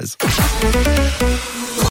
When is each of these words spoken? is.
is. 0.00 1.27